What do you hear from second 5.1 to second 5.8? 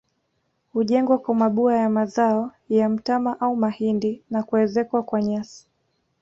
nyasi